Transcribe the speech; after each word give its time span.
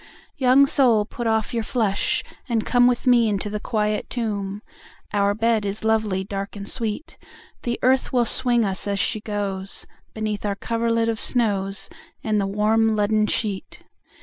II. 0.01 0.07
Young 0.37 0.65
soul 0.65 1.05
put 1.05 1.27
off 1.27 1.53
your 1.53 1.61
flesh, 1.61 2.23
and 2.49 2.65
come 2.65 2.87
With 2.87 3.05
me 3.05 3.29
into 3.29 3.51
the 3.51 3.59
quiet 3.59 4.09
tomb, 4.09 4.63
Our 5.13 5.35
bed 5.35 5.63
is 5.63 5.83
lovely, 5.83 6.23
dark, 6.23 6.55
and 6.55 6.67
sweet; 6.67 7.19
The 7.61 7.77
earth 7.83 8.11
will 8.11 8.25
swing 8.25 8.65
us, 8.65 8.87
as 8.87 8.97
she 8.97 9.19
goes, 9.21 9.85
Beneath 10.15 10.43
our 10.43 10.55
coverlid 10.55 11.07
of 11.07 11.19
snows, 11.19 11.87
And 12.23 12.41
the 12.41 12.47
warm 12.47 12.95
leaden 12.95 13.27
sheet. 13.27 13.83